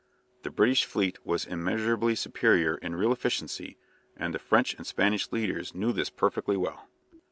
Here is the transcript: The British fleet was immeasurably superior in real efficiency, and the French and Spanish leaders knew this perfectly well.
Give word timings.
The 0.41 0.49
British 0.49 0.83
fleet 0.85 1.23
was 1.23 1.45
immeasurably 1.45 2.15
superior 2.15 2.77
in 2.77 2.95
real 2.95 3.13
efficiency, 3.13 3.77
and 4.17 4.33
the 4.33 4.39
French 4.39 4.73
and 4.73 4.87
Spanish 4.87 5.31
leaders 5.31 5.75
knew 5.75 5.93
this 5.93 6.09
perfectly 6.09 6.57
well. 6.57 6.87